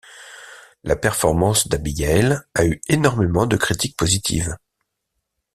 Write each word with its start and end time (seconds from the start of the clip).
La 0.83 0.95
performance 0.95 1.67
d'Abigail 1.67 2.39
a 2.55 2.65
eu 2.65 2.81
énormément 2.89 3.45
de 3.45 3.55
critiques 3.55 3.95
positives. 3.95 4.57